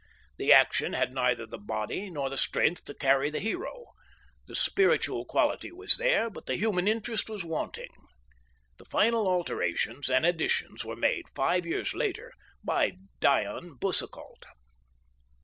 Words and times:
The 0.37 0.51
action 0.51 0.93
had 0.93 1.13
neither 1.13 1.45
the 1.45 1.59
body 1.59 2.09
nor 2.09 2.27
the 2.31 2.35
strength 2.35 2.85
to 2.85 2.95
carry 2.95 3.29
the 3.29 3.39
hero; 3.39 3.85
the 4.47 4.55
spiritual 4.55 5.25
quality 5.25 5.71
was 5.71 5.97
there, 5.97 6.27
but 6.27 6.47
the 6.47 6.55
human 6.55 6.87
interest 6.87 7.29
was 7.29 7.45
wanting. 7.45 7.93
The 8.79 8.85
final 8.85 9.27
alterations 9.27 10.09
and 10.09 10.25
additions 10.25 10.83
were 10.83 10.95
made 10.95 11.29
five 11.29 11.67
years 11.67 11.93
later 11.93 12.33
by 12.63 12.93
Dion 13.19 13.75
Boucicault. 13.77 14.45